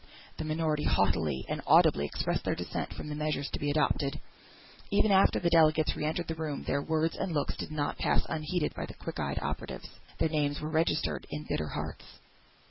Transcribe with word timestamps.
The 0.37 0.45
minority 0.45 0.85
haughtily 0.85 1.45
and 1.47 1.61
audibly 1.67 2.05
expressed 2.07 2.43
their 2.43 2.55
dissent 2.55 2.91
from 2.95 3.07
the 3.07 3.13
measures 3.13 3.51
to 3.51 3.59
be 3.59 3.69
adopted, 3.69 4.19
even 4.89 5.11
after 5.11 5.39
the 5.39 5.51
delegates 5.51 5.95
re 5.95 6.05
entered 6.05 6.27
the 6.27 6.33
room; 6.33 6.63
their 6.63 6.81
words 6.81 7.15
and 7.15 7.33
looks 7.33 7.55
did 7.55 7.71
not 7.71 7.99
pass 7.99 8.25
unheeded 8.27 8.73
by 8.73 8.87
the 8.87 8.95
quick 8.95 9.19
eyed 9.19 9.37
operatives; 9.43 9.87
their 10.17 10.29
names 10.29 10.59
were 10.59 10.71
registered 10.71 11.27
in 11.29 11.45
bitter 11.47 11.67
hearts. 11.67 12.17